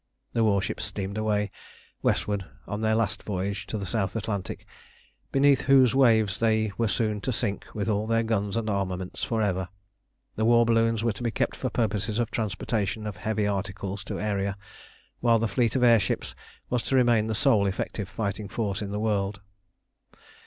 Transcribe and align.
The 0.33 0.43
warships 0.43 0.83
steamed 0.85 1.15
away 1.15 1.51
westward 2.01 2.43
on 2.65 2.81
their 2.81 2.95
last 2.95 3.21
voyage 3.21 3.67
to 3.67 3.77
the 3.77 3.85
South 3.85 4.15
Atlantic, 4.15 4.65
beneath 5.31 5.61
whose 5.69 5.93
waves 5.93 6.39
they 6.39 6.71
were 6.75 6.87
soon 6.87 7.21
to 7.21 7.31
sink 7.31 7.65
with 7.75 7.87
all 7.87 8.07
their 8.07 8.23
guns 8.23 8.57
and 8.57 8.67
armaments 8.67 9.23
for 9.23 9.43
ever. 9.43 9.69
The 10.37 10.45
war 10.45 10.65
balloons 10.65 11.03
were 11.03 11.13
to 11.13 11.21
be 11.21 11.29
kept 11.29 11.55
for 11.55 11.69
purposes 11.69 12.17
of 12.17 12.31
transportation 12.31 13.05
of 13.05 13.17
heavy 13.17 13.45
articles 13.45 14.03
to 14.05 14.17
Aeria, 14.17 14.57
while 15.19 15.37
the 15.37 15.47
fleet 15.47 15.75
of 15.75 15.83
air 15.83 15.99
ships 15.99 16.33
was 16.67 16.81
to 16.81 16.95
remain 16.95 17.27
the 17.27 17.35
sole 17.35 17.67
effective 17.67 18.09
fighting 18.09 18.49
force 18.49 18.81
in 18.81 18.89
the 18.89 18.99
world. 18.99 19.39